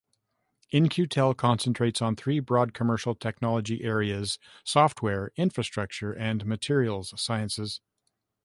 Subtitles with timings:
[0.71, 7.81] In-Q-Tel concentrates on three broad commercial technology areas: software, infrastructure and materials sciences.